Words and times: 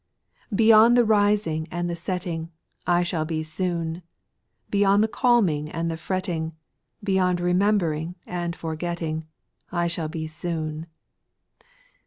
Beyond 0.55 0.97
the 0.97 1.05
rising 1.05 1.67
and 1.69 1.87
the 1.87 1.95
setting, 1.95 2.49
I 2.87 3.03
shall 3.03 3.23
be 3.23 3.43
soon; 3.43 4.01
Beyond 4.71 5.03
the 5.03 5.07
calming 5.07 5.69
and 5.69 5.91
the 5.91 5.95
fretting, 5.95 6.53
Beyond 7.03 7.39
remembering 7.39 8.15
and 8.25 8.55
forgetting, 8.55 9.27
I 9.71 9.85
shall 9.85 10.07
be 10.07 10.25
soon. 10.25 10.87